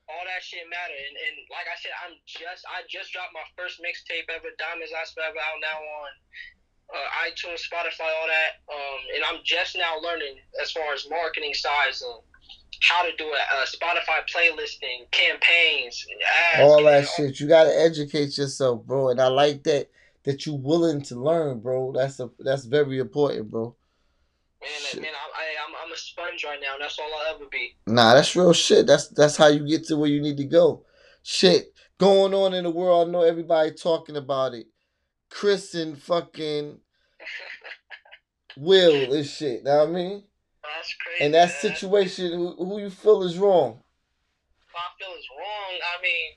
[0.06, 0.94] all that shit matter.
[0.94, 4.94] And, and like I said, I'm just I just dropped my first mixtape ever, Diamonds
[4.94, 6.10] Last Forever, out now on
[6.94, 8.62] uh, iTunes, Spotify, all that.
[8.70, 12.22] Um, and I'm just now learning as far as marketing sides and
[12.80, 16.04] how to do a, uh, Spotify playlisting, campaigns,
[16.54, 17.40] ads, All that all- shit.
[17.40, 19.10] You gotta educate yourself, bro.
[19.10, 19.90] And I like that
[20.24, 21.92] that you willing to learn, bro.
[21.92, 23.76] That's a that's very important, bro.
[24.60, 25.02] Man, Shit.
[25.02, 27.76] man, I, I, I'm I'm a sponge right now, and that's all I'll ever be.
[27.86, 28.86] Nah, that's real shit.
[28.86, 30.84] That's that's how you get to where you need to go.
[31.22, 33.08] Shit going on in the world.
[33.08, 34.66] I know everybody talking about it.
[35.30, 36.78] Chris and fucking
[38.56, 39.64] Will and shit.
[39.64, 40.22] Know what I mean?
[40.64, 41.20] That's crazy.
[41.24, 41.60] And that man.
[41.60, 43.84] situation, who, who you feel is wrong?
[44.72, 45.72] What I feel is wrong.
[45.76, 46.28] I mean,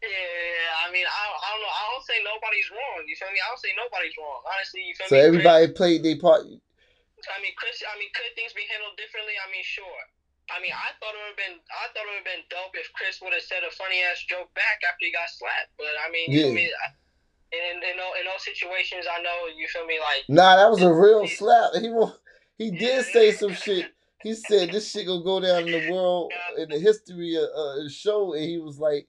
[0.00, 1.74] yeah, I mean, I, I don't know.
[1.76, 3.04] I don't say nobody's wrong.
[3.04, 3.40] You feel me?
[3.40, 4.40] I don't say nobody's wrong.
[4.48, 5.22] Honestly, you feel So me?
[5.22, 6.48] So everybody played their part.
[6.48, 7.84] I mean, Chris.
[7.84, 9.36] I mean, could things be handled differently?
[9.40, 10.02] I mean, sure.
[10.46, 11.56] I mean, I thought it would have been.
[11.58, 14.22] I thought it would have been dope if Chris would have said a funny ass
[14.30, 15.74] joke back after he got slapped.
[15.76, 16.54] But I mean, you Yeah.
[16.54, 16.66] me?
[16.70, 16.96] I-
[17.54, 20.02] In, in, those, in those situations, I know you feel me.
[20.02, 21.74] Like, Nah, that was a real slap.
[21.78, 21.88] He
[22.58, 23.86] he did say some shit.
[24.22, 27.82] He said this shit gonna go down in the world in the history of uh,
[27.82, 29.06] the show, and he was like,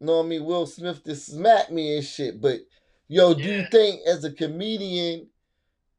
[0.00, 2.60] "No, I mean Will Smith just smacked me and shit." But
[3.08, 5.28] yo, do you think as a comedian,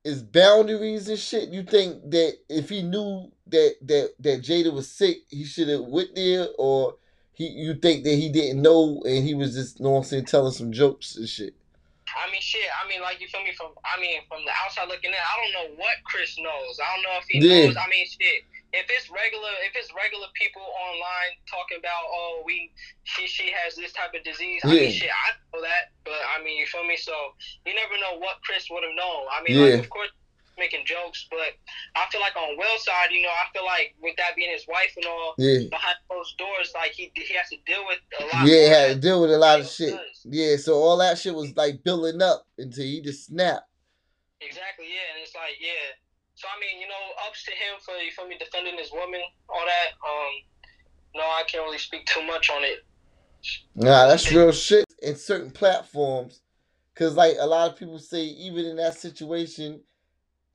[0.04, 1.50] is boundaries and shit?
[1.50, 5.82] You think that if he knew that that that Jada was sick, he should have
[5.82, 6.96] went there, or
[7.34, 10.04] he you think that he didn't know and he was just, you know what I'm
[10.04, 11.56] saying, telling some jokes and shit?
[12.16, 12.66] I mean, shit.
[12.78, 13.74] I mean, like you feel me from.
[13.86, 16.78] I mean, from the outside looking in, I don't know what Chris knows.
[16.78, 17.68] I don't know if he Yeah.
[17.68, 17.78] knows.
[17.78, 18.46] I mean, shit.
[18.74, 22.74] If it's regular, if it's regular people online talking about, oh, we,
[23.06, 24.62] she, she has this type of disease.
[24.66, 25.10] I mean, shit.
[25.14, 26.98] I know that, but I mean, you feel me?
[26.98, 27.14] So
[27.66, 29.30] you never know what Chris would have known.
[29.30, 29.78] I mean, Yeah.
[29.78, 30.10] like, of course,
[30.58, 31.54] making jokes, but
[31.96, 34.66] I feel like on Will's side, you know, I feel like with that being his
[34.68, 35.68] wife and all, Yeah.
[35.70, 38.46] behind closed doors, like he he has to deal with a lot.
[38.48, 39.92] Yeah, more had to deal with a lot of shit.
[39.92, 40.26] does.
[40.26, 43.68] Yeah, so all that shit was like building up until he just snapped.
[44.42, 45.96] Exactly, yeah, and it's like, yeah.
[46.36, 49.22] So I mean, you know, ups to him for you feel me defending his woman,
[49.50, 49.90] all that.
[50.06, 50.34] Um,
[51.16, 52.84] no, I can't really speak too much on it.
[53.76, 56.42] Nah, that's real shit in certain platforms.
[56.96, 59.82] Cause like a lot of people say, even in that situation,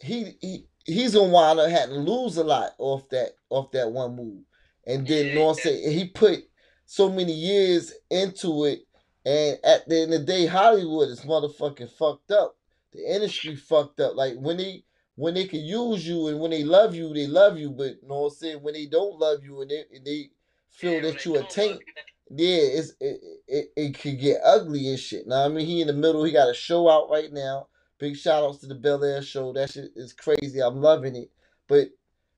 [0.00, 3.90] he he he's gonna wind up having to lose a lot off that off that
[3.90, 4.42] one move.
[4.86, 6.44] And then you know what I'm saying, he put
[6.86, 8.80] so many years into it,
[9.24, 12.56] and at the end of the day, Hollywood is motherfucking fucked up.
[12.92, 14.14] The industry fucked up.
[14.16, 14.84] Like when they
[15.16, 17.70] when they can use you and when they love you, they love you.
[17.70, 20.30] But you know what I'm saying, when they don't love you and they and they
[20.70, 21.82] feel Yeah, that you a taint,
[22.30, 25.26] yeah, it's it, it it could get ugly and shit.
[25.26, 26.24] Now I mean, he in the middle.
[26.24, 27.68] He got a show out right now.
[27.98, 29.52] Big shout outs to the Bel Air show.
[29.52, 30.60] That shit is crazy.
[30.60, 31.30] I'm loving it.
[31.66, 31.88] But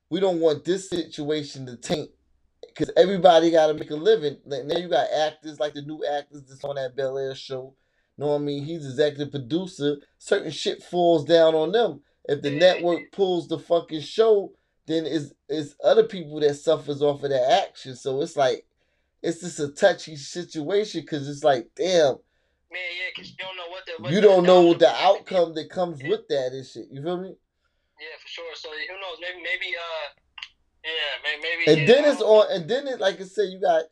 [0.09, 2.11] we don't want this situation to taint
[2.66, 4.38] because everybody got to make a living.
[4.44, 7.75] Like, now you got actors like the new actors that's on that Bel Air show.
[8.16, 8.64] You Know what I mean?
[8.64, 9.96] He's executive producer.
[10.18, 12.03] Certain shit falls down on them.
[12.25, 14.53] If the network pulls the fucking show,
[14.87, 17.96] then it's it's other people that suffers off of that action.
[17.96, 18.66] So it's like
[19.23, 22.16] it's just a touchy situation because it's like, damn,
[22.73, 25.55] Man, yeah, because you don't know what the what you don't know what the outcome
[25.55, 26.87] that comes with that and shit.
[26.91, 27.35] You feel me?
[28.01, 28.45] Yeah, for sure.
[28.55, 29.19] So who knows?
[29.21, 30.09] Maybe maybe uh,
[30.85, 30.91] yeah,
[31.25, 31.81] maybe maybe.
[31.81, 33.83] And yeah, then it's on, and then it, like I said, you got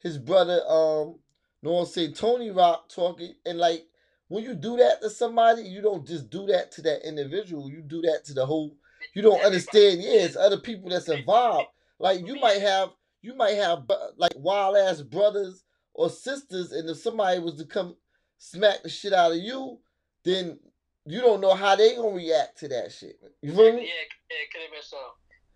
[0.00, 1.18] his brother, um,
[1.62, 3.86] no one say Tony Rock talking, and like
[4.28, 7.70] when you do that to somebody, you don't just do that to that individual.
[7.70, 8.76] You do that to the whole.
[9.14, 10.02] You don't understand.
[10.02, 11.68] Yeah, it's other people that's involved.
[11.98, 12.90] Like you might have,
[13.22, 13.84] you might have
[14.16, 17.96] like wild ass brothers or sisters, and if somebody was to come
[18.38, 19.78] smack the shit out of you,
[20.24, 20.58] then
[21.06, 23.18] you don't know how they gonna react to that shit.
[23.42, 23.82] You feel Yeah, me?
[23.82, 24.98] yeah, it could have been so.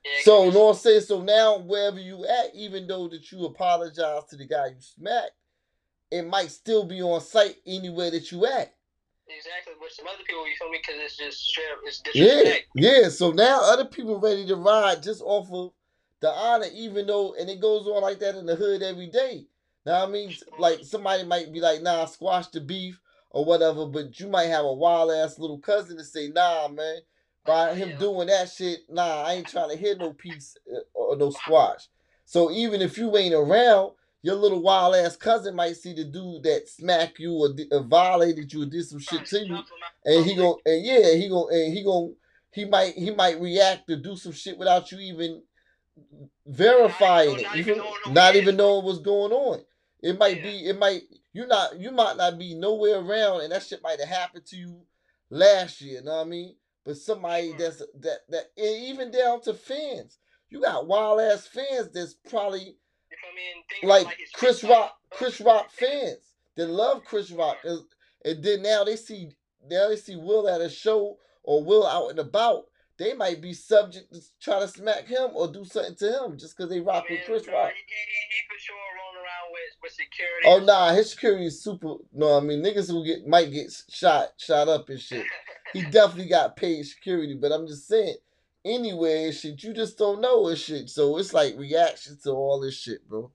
[0.05, 1.01] Yeah, So, you know what I'm saying?
[1.03, 5.33] So now, wherever you at, even though that you apologize to the guy you smacked,
[6.11, 8.75] it might still be on site anywhere that you at.
[9.29, 10.79] Exactly, but some other people, you feel me?
[10.85, 12.67] Because it's just straight up, it's disrespect.
[12.75, 13.09] Yeah, yeah.
[13.09, 15.73] So now other people ready to ride just off of
[16.21, 19.47] the honor, even though, and it goes on like that in the hood every day.
[19.87, 24.19] Now I mean, like somebody might be like, "Nah, squash the beef" or whatever, but
[24.21, 26.99] you might have a wild ass little cousin to say, "Nah, man,
[27.47, 31.17] by him doing that shit, nah, I ain't trying to hear no peace uh, or
[31.17, 31.89] no squash."
[32.25, 36.43] So even if you ain't around, your little wild ass cousin might see the dude
[36.43, 39.63] that smack you or, di- or violated you or did some shit to you,
[40.05, 42.15] and he gon' and yeah, he gon' and he gon'
[42.53, 45.43] he might he might react or do some shit without you even
[46.47, 47.47] verifying Not it.
[47.47, 47.99] even You feel knowing me?
[48.05, 49.61] who Not even knowing what's going on.
[50.03, 50.43] It might Yeah.
[50.45, 54.01] be it might you not you might not be nowhere around and that shit might
[54.01, 54.87] have happened to you
[55.31, 56.57] last year, You know what I mean?
[56.85, 60.19] But somebody that's that that even down to fans.
[60.51, 63.43] You got wild ass fans that's probably You feel me?
[63.53, 64.65] And like Chris.
[64.65, 67.81] Rock, Chris Rock fans that love Chris Rock, and,
[68.25, 69.31] and then now they see
[69.69, 72.67] now they see Will at a show or Will out and about.
[73.01, 76.55] They might be subject to try to smack him or do something to him just
[76.55, 77.71] because they rock with Chris Rock.
[77.73, 80.45] He, he, he for sure rolling around with, with security.
[80.45, 81.95] Oh nah, his security is super.
[82.13, 85.25] No, I mean niggas who get might get shot, shot up and shit.
[85.73, 88.17] He definitely got paid security, but I'm just saying.
[88.65, 90.91] Anyway, and shit, you just don't know and shit.
[90.91, 93.31] So it's like reaction to all this shit, bro.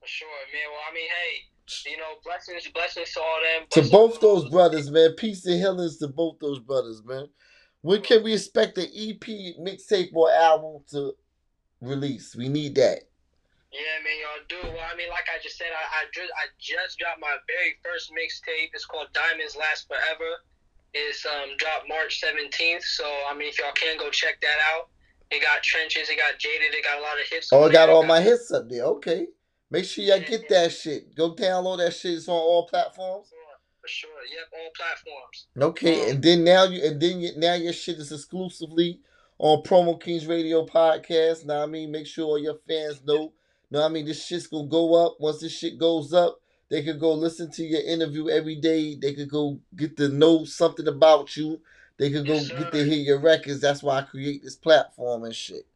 [0.00, 0.62] For sure, man.
[0.72, 3.66] Well, I mean, hey, you know, blessings, blessings to all them.
[3.70, 5.14] to both those brothers, man.
[5.16, 7.28] Peace and healings to both those brothers, man.
[7.82, 9.22] When can we expect the EP
[9.60, 11.14] mixtape or album to
[11.80, 12.34] release?
[12.34, 13.00] We need that.
[13.70, 14.68] Yeah, man, y'all do.
[14.74, 17.76] Well, I mean, like I just said, I, I just I just dropped my very
[17.84, 18.70] first mixtape.
[18.72, 20.42] It's called Diamonds Last Forever.
[20.94, 22.84] It's um dropped March seventeenth.
[22.84, 24.88] So I mean, if y'all can go check that out.
[25.30, 26.08] It got trenches.
[26.08, 26.72] It got jaded.
[26.72, 27.50] It got a lot of hits.
[27.52, 28.84] Oh, it got all my hits up there.
[28.84, 29.26] Okay.
[29.70, 31.14] Make sure y'all get that shit.
[31.14, 32.14] Go download that shit.
[32.14, 33.30] It's on all platforms.
[33.88, 34.10] For sure.
[34.30, 35.46] Yep, all platforms.
[35.58, 39.00] Okay, um, and then now you and then you, now your shit is exclusively
[39.38, 41.46] on Promo Kings Radio podcast.
[41.46, 43.32] Now I mean, make sure all your fans know.
[43.70, 45.16] What I mean, this shit's gonna go up.
[45.20, 48.94] Once this shit goes up, they could go listen to your interview every day.
[48.94, 51.58] They could go get to know something about you.
[51.96, 53.60] They could go Yes, get to hear your records.
[53.60, 55.66] That's why I create this platform and shit.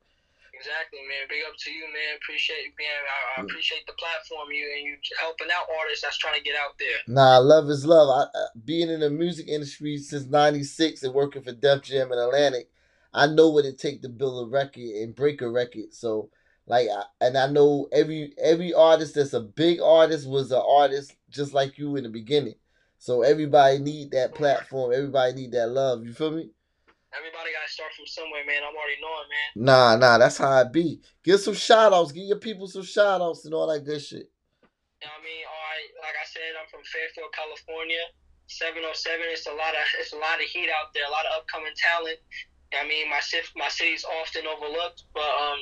[0.63, 1.27] Exactly, man.
[1.29, 2.15] Big up to you, man.
[2.23, 3.03] Appreciate man.
[3.03, 6.55] I, I appreciate the platform you and you helping out artists that's trying to get
[6.55, 7.03] out there.
[7.09, 8.09] Nah, love is love.
[8.09, 12.21] I, I being in the music industry since '96 and working for Def Jam and
[12.21, 12.71] Atlantic,
[13.13, 15.93] I know what it take to build a record and break a record.
[15.93, 16.31] So,
[16.67, 21.17] like, I, and I know every every artist that's a big artist was an artist
[21.29, 22.55] just like you in the beginning.
[22.99, 24.93] So everybody need that platform.
[24.93, 26.07] Everybody need that love.
[26.07, 26.51] You feel me?
[27.13, 28.65] Everybody gotta start from somewhere, man.
[28.65, 29.49] I'm already knowing, man.
[29.57, 31.01] Nah, nah, that's how I be.
[31.23, 32.13] Give some shout outs.
[32.13, 34.33] Give your people some shout outs and all that good shit.
[35.01, 35.45] You know what I mean?
[35.45, 38.01] All right, like I said, I'm from Fairfield, California.
[38.49, 39.21] 707.
[39.29, 41.07] It's a lot of it's a lot of heat out there.
[41.07, 42.19] A lot of upcoming talent.
[42.73, 45.61] You know I mean, my city, my city's often overlooked, but um,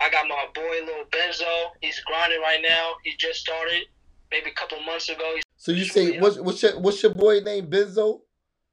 [0.00, 1.70] I got my boy Lil Benzo.
[1.80, 2.94] He's grinding right now.
[3.04, 3.86] He just started,
[4.30, 5.34] maybe a couple months ago.
[5.34, 7.66] He's, So you say what's what's your what's your boy name?
[7.66, 8.22] Benzo?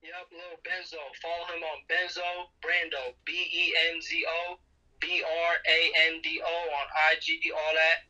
[0.08, 1.04] Yep, Lil Benzo.
[1.20, 3.12] Follow him on Benzo Brando.
[3.26, 4.60] B E N Z O
[5.00, 7.52] B R A N D O on IG.
[7.52, 8.08] All that.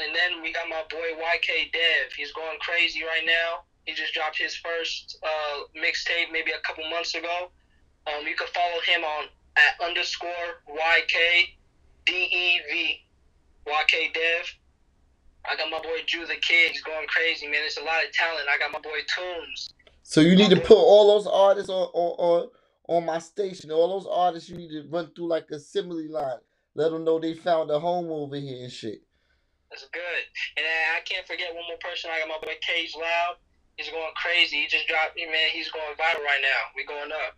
[0.00, 2.12] And then we got my boy YK Dev.
[2.16, 3.68] He's going crazy right now.
[3.84, 7.50] He just dropped his first uh, mixtape maybe a couple months ago.
[8.06, 11.52] Um, you can follow him on at underscore YK
[12.06, 13.04] D E V
[13.68, 14.46] YK Dev.
[15.44, 16.70] I got my boy Drew the Kid.
[16.70, 17.60] He's going crazy, man.
[17.60, 18.48] There's a lot of talent.
[18.48, 19.74] I got my boy Tunes.
[20.02, 22.48] So you need to put all those artists on on, on
[22.88, 23.70] on my station.
[23.70, 26.38] All those artists you need to run through like a assembly line.
[26.74, 29.02] Let them know they found a home over here and shit.
[29.70, 30.22] That's good.
[30.56, 32.10] And I can't forget one more person.
[32.12, 33.36] I got my boy Cage Loud.
[33.76, 34.56] He's going crazy.
[34.56, 35.48] He just dropped me, man.
[35.52, 36.60] He's going viral right now.
[36.76, 37.36] We going up.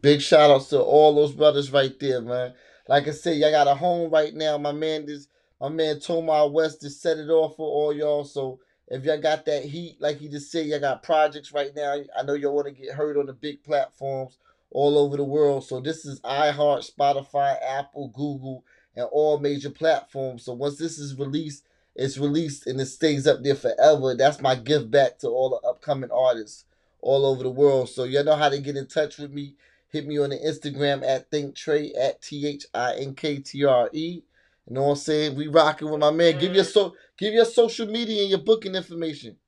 [0.00, 2.52] Big shout outs to all those brothers right there, man.
[2.88, 4.58] Like I said, y'all got a home right now.
[4.58, 5.28] My man is
[5.60, 8.24] my man Tomar West just set it off for all y'all.
[8.24, 12.00] So if y'all got that heat, like he just said, y'all got projects right now.
[12.16, 14.38] I know y'all want to get heard on the big platforms
[14.70, 15.64] all over the world.
[15.64, 20.44] So this is iHeart, Spotify, Apple, Google, and all major platforms.
[20.44, 24.14] So once this is released, it's released and it stays up there forever.
[24.14, 26.64] That's my gift back to all the upcoming artists
[27.00, 27.88] all over the world.
[27.88, 29.54] So y'all know how to get in touch with me.
[29.88, 33.88] Hit me on the Instagram at ThinkTre at T H I N K T R
[33.92, 34.22] E.
[34.66, 35.36] You know what I'm saying?
[35.36, 36.38] We rocking with my man.
[36.38, 39.38] Give your so give your social media and your booking information.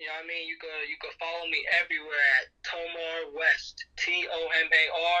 [0.00, 0.48] You know what I mean?
[0.48, 3.84] You could you could follow me everywhere at Tomar West.
[3.96, 5.20] T O M A R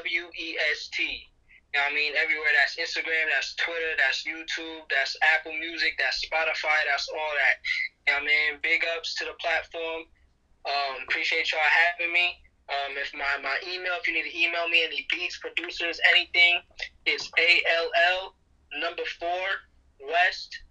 [0.00, 1.04] W E S T.
[1.04, 2.12] You know what I mean?
[2.18, 7.62] Everywhere that's Instagram, that's Twitter, that's YouTube, that's Apple Music, that's Spotify, that's all that.
[8.08, 8.64] You know what I mean?
[8.64, 10.02] Big ups to the platform.
[10.66, 12.34] Um, appreciate y'all having me.
[12.66, 16.58] Um, if my, my email, if you need to email me any beats, producers, anything,
[17.06, 18.34] it's ALL
[18.78, 20.62] number four west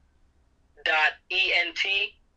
[0.85, 1.77] dot ent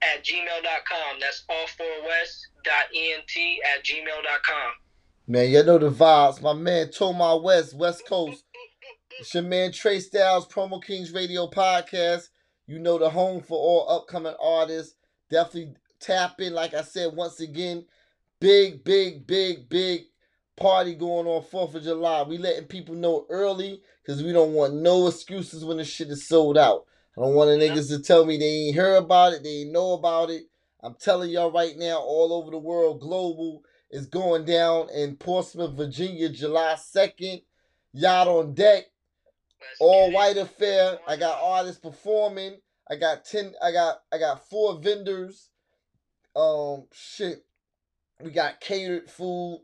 [0.02, 1.20] at gmail.com.
[1.20, 3.30] That's all four west dot ent
[3.76, 4.72] at gmail.com.
[5.28, 6.42] Man, you know the vibes.
[6.42, 8.44] My man Tomar West, West Coast.
[9.20, 12.28] It's your man Trey Styles, Promo Kings Radio Podcast.
[12.66, 14.94] You know the home for all upcoming artists.
[15.30, 17.86] Definitely tap in, like I said, once again.
[18.40, 20.02] Big, big, big, big
[20.56, 22.22] party going on 4th of July.
[22.22, 26.26] We letting people know early because we don't want no excuses when the shit is
[26.26, 26.86] sold out.
[27.16, 29.72] I don't want the niggas to tell me they ain't heard about it, they ain't
[29.72, 30.44] know about it.
[30.82, 35.76] I'm telling y'all right now, all over the world, global, is going down in Portsmouth,
[35.76, 37.42] Virginia, July 2nd.
[37.92, 38.84] Yacht on deck.
[39.78, 40.98] All white affair.
[41.06, 42.56] I got artists performing.
[42.90, 43.54] I got ten.
[43.62, 45.50] I got I got four vendors.
[46.34, 47.44] Um, shit.
[48.20, 49.62] We got catered food.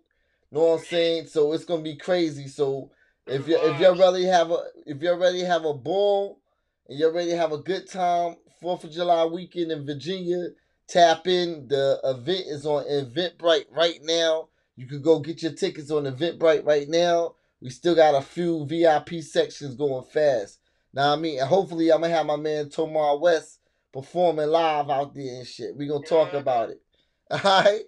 [0.51, 1.27] Know what I'm saying?
[1.27, 2.48] So it's gonna be crazy.
[2.48, 2.90] So
[3.28, 6.40] if you if you're ready to have a if you're ready to have a ball
[6.88, 10.48] and you're ready to have a good time, Fourth of July weekend in Virginia,
[10.88, 11.68] tap in.
[11.68, 14.48] The event is on Eventbrite right now.
[14.76, 17.34] You could go get your tickets on Eventbrite right now.
[17.60, 20.60] We still got a few VIP sections going fast.
[20.92, 23.60] Now I mean, and hopefully I'm gonna have my man Tomar West
[23.92, 25.76] performing live out there and shit.
[25.76, 26.80] We gonna talk about it.
[27.30, 27.82] All right,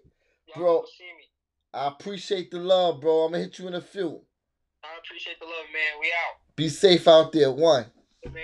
[0.55, 0.85] bro.
[1.73, 3.21] I appreciate the love, bro.
[3.25, 4.23] I'm gonna hit you in a few.
[4.83, 6.01] I appreciate the love, man.
[6.01, 6.37] We out.
[6.57, 7.51] Be safe out there.
[7.53, 7.87] One.
[8.25, 8.43] Man.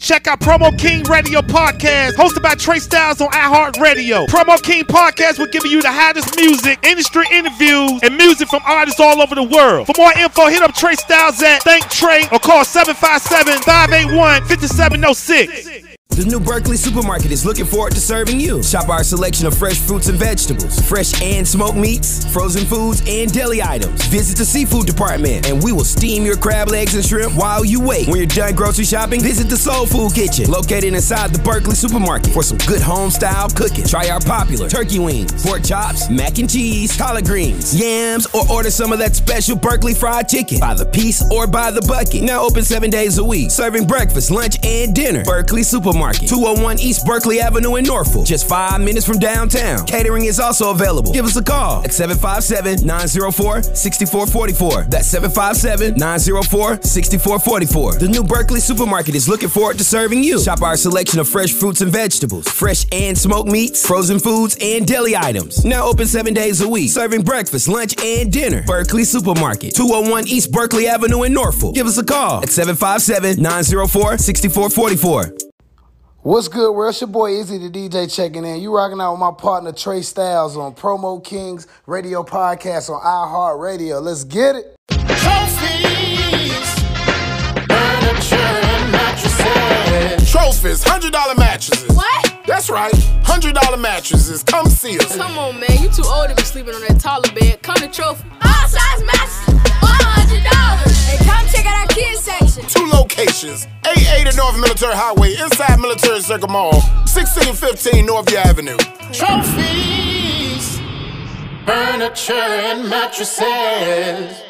[0.00, 4.26] Check out Promo King Radio Podcast, hosted by Trey Styles on iHeartRadio.
[4.26, 8.98] Promo King Podcast will give you the hottest music, industry interviews, and music from artists
[8.98, 9.86] all over the world.
[9.86, 15.73] For more info, hit up Trey Styles at ThinkTre or call 757 581 5706.
[16.14, 18.62] The new Berkeley supermarket is looking forward to serving you.
[18.62, 23.32] Shop our selection of fresh fruits and vegetables, fresh and smoked meats, frozen foods, and
[23.32, 24.00] deli items.
[24.06, 27.80] Visit the seafood department and we will steam your crab legs and shrimp while you
[27.80, 28.06] wait.
[28.06, 32.32] When you're done grocery shopping, visit the Soul Food Kitchen, located inside the Berkeley supermarket
[32.32, 33.84] for some good home style cooking.
[33.84, 38.70] Try our popular turkey wings, pork chops, mac and cheese, collard greens, yams, or order
[38.70, 42.22] some of that special Berkeley fried chicken by the piece or by the bucket.
[42.22, 45.24] Now open seven days a week, serving breakfast, lunch, and dinner.
[45.24, 46.03] Berkeley Supermarket.
[46.12, 48.26] 201 East Berkley Avenue in Norfolk.
[48.26, 49.86] Just five minutes from downtown.
[49.86, 51.12] Catering is also available.
[51.12, 54.82] Give us a call at 757 904 6444.
[54.90, 57.98] That's 757 904 6444.
[57.98, 60.40] The new Berkeley Supermarket is looking forward to serving you.
[60.40, 64.86] Shop our selection of fresh fruits and vegetables, fresh and smoked meats, frozen foods, and
[64.86, 65.64] deli items.
[65.64, 68.62] Now open seven days a week, serving breakfast, lunch, and dinner.
[68.62, 71.74] Berkeley Supermarket, 201 East Berkley Avenue in Norfolk.
[71.74, 75.53] Give us a call at 757 904 6444.
[76.24, 76.92] What's good, world?
[76.92, 78.62] It's your boy Izzy the DJ checking in.
[78.62, 84.00] You rocking out with my partner Trey Styles on Promo Kings Radio Podcast on iHeartRadio.
[84.00, 84.74] Let's get it.
[90.30, 91.94] Trophies, hundred dollar mattresses.
[91.94, 92.34] What?
[92.46, 94.42] That's right, hundred dollar mattresses.
[94.42, 95.14] Come see us.
[95.14, 95.82] Come on, man.
[95.82, 97.60] You too old to be sleeping on that taller bed.
[97.60, 98.24] Come to Trophy.
[98.42, 99.53] All size mattresses, one hundred
[100.44, 100.94] dollars.
[101.10, 102.64] And come check out our kids section.
[102.68, 106.72] Two locations: 880 North Military Highway, inside Military Circle Mall,
[107.08, 108.76] 1615 Northview Avenue.
[109.12, 110.78] Trophies,
[111.66, 114.42] furniture, and mattresses.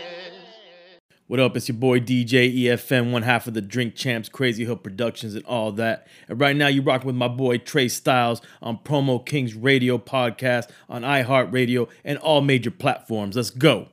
[1.26, 1.56] What up?
[1.56, 5.44] It's your boy DJ EFN, one half of the Drink Champs, Crazy Hood Productions, and
[5.46, 6.06] all that.
[6.28, 10.68] And right now, you rock with my boy Trey Styles on Promo Kings Radio Podcast
[10.86, 13.36] on iHeartRadio and all major platforms.
[13.36, 13.88] Let's go.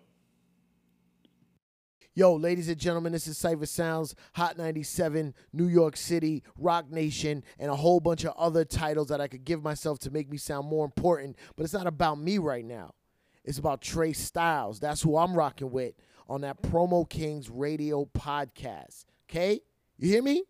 [2.13, 7.41] Yo, ladies and gentlemen, this is Cipha Sounds, Hot 97, New York City, Roc Nation,
[7.57, 10.35] and a whole bunch of other titles that I could give myself to make me
[10.35, 11.37] sound more important.
[11.55, 12.95] But it's not about me right now.
[13.45, 14.81] It's about Trey Styles.
[14.81, 15.93] That's who I'm rocking with
[16.27, 19.05] on that Promo Kings Radio podcast.
[19.29, 19.61] Okay?
[19.97, 20.43] You hear me?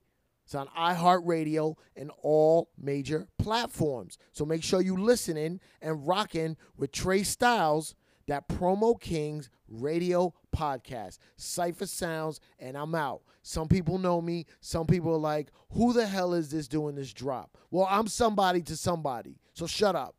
[0.43, 4.17] It's on iHeartRadio and all major platforms.
[4.31, 7.93] So make sure you listening and rocking with Trey Styles,
[8.27, 11.17] that Promo Kings Radio podcast.
[11.37, 13.21] Cipha Sounds, and I'm out.
[13.43, 14.45] Some people know me.
[14.59, 17.57] Some people are like, who the hell is this doing this drop?
[17.71, 19.37] Well, I'm somebody to somebody.
[19.53, 20.15] So shut up.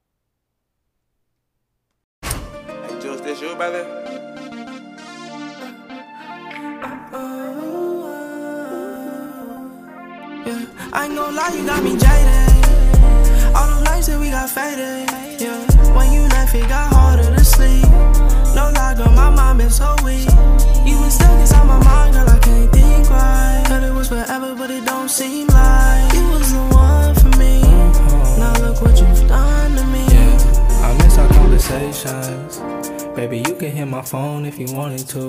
[2.22, 3.84] Hey, Jules, this you, brother?
[10.44, 13.54] Yeah, I ain't gon' lie, you got me jaded.
[13.54, 15.08] All the nights that we got faded.
[15.40, 15.58] Yeah,
[15.96, 17.84] when you left, it got harder to sleep.
[18.62, 20.28] No lie, girl, my mind been so weak.
[20.86, 23.64] You been stuck inside my mind, girl, I can't think right.
[23.66, 27.60] Thought it was forever, but it don't seem like you was the one for me.
[28.38, 30.04] Now look what you've done to me.
[30.14, 32.58] Yeah, I miss our conversations.
[33.16, 35.22] Baby, you can hit my phone if you wanted to.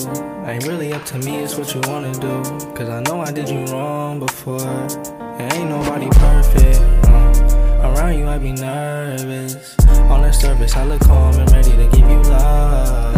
[0.45, 2.43] Ain't really up to me, it's what you wanna do.
[2.75, 4.61] Cause I know I did you wrong before.
[4.61, 6.79] And ain't nobody perfect.
[7.07, 9.75] Uh, around you, I be nervous.
[10.13, 13.12] On the surface, I look calm and ready to give you love.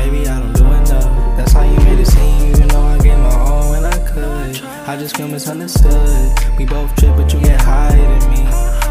[0.00, 1.36] Maybe I don't do enough.
[1.36, 4.56] That's how you made it seem, even though I gave my all when I could.
[4.88, 6.56] I just feel misunderstood.
[6.56, 8.42] We both trip, but you get higher than me.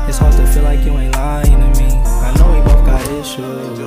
[0.08, 1.90] It's hard to feel like you ain't lying to me.
[2.28, 3.80] I know we both got issues.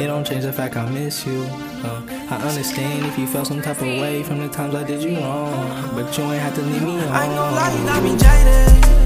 [0.00, 1.42] It don't change the fact I miss you.
[1.82, 5.02] Uh, I understand if you felt some type of way from the times I did
[5.02, 5.90] you wrong.
[5.96, 7.08] But you ain't have to leave me on.
[7.08, 9.03] I lie, you got me jaded.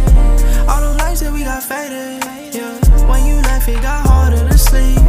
[1.38, 2.24] We got faded.
[2.52, 2.74] Yeah.
[3.08, 5.00] When you left, it got harder to sleep.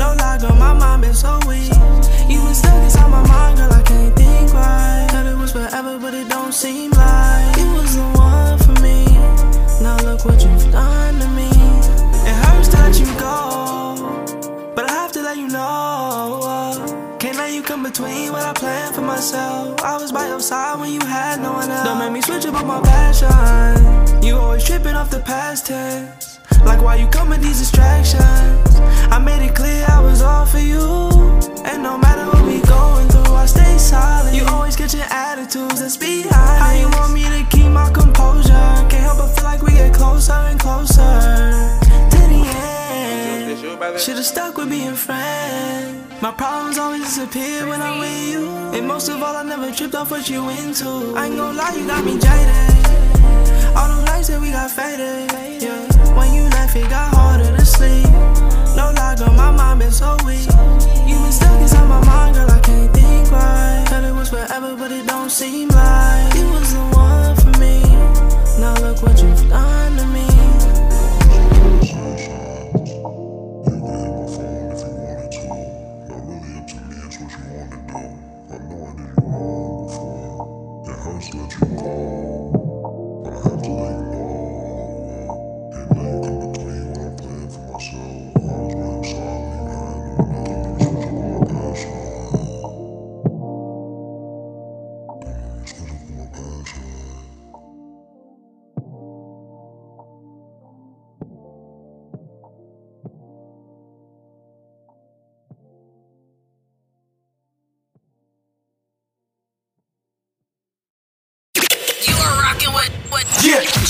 [0.00, 1.72] No lie, girl, my mind been so weak.
[2.28, 5.06] You been stuck inside my mind, girl, I can't think right.
[5.10, 9.04] Thought it was forever, but it don't seem like you was the one for me.
[9.82, 11.50] Now look what you've done to me.
[12.30, 17.16] It hurts let you go, but I have to let you know.
[17.18, 19.82] Can't let you come between what I planned for myself.
[19.82, 21.86] I was by your side when you had no one else.
[21.86, 24.07] Don't make me switch up on my passion.
[24.28, 26.38] You always tripping off the past tense.
[26.62, 28.76] Like why you come with these distractions?
[29.08, 30.84] I made it clear I was all for you.
[31.64, 34.34] And no matter what we going through, I stay solid.
[34.34, 38.68] You always get your attitudes that's behind How you want me to keep my composure?
[38.90, 41.08] Can't help but feel like we get closer and closer
[42.12, 43.98] to the end.
[43.98, 46.20] Should've stuck with being friends.
[46.20, 48.46] My problems always disappear when I'm with you.
[48.76, 51.14] And most of all, I never tripped off what you into.
[51.16, 52.77] I ain't gon' lie, you got me jaded.
[54.18, 55.30] Nights that we got faded.
[55.62, 55.78] Yeah.
[56.18, 58.02] When you left, it got harder to sleep.
[58.74, 60.42] No lie, girl, my mind been so weak.
[61.06, 63.84] You been stuck inside my mind, girl, I can't think right.
[63.86, 67.78] Thought it was forever, but it don't seem like you was the one for me.
[68.58, 69.87] Now look what you've done